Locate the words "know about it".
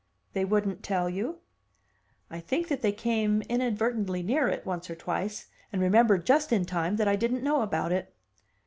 7.43-8.11